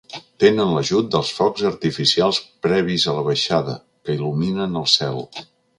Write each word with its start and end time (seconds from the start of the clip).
Tenen 0.43 0.71
l’ajut 0.75 1.11
dels 1.15 1.29
focs 1.41 1.67
artificials 1.71 2.41
previs 2.67 3.07
a 3.13 3.17
la 3.19 3.25
baixada, 3.31 3.79
que 4.05 4.21
il·luminen 4.21 4.79
el 4.85 4.95
cel. 4.99 5.27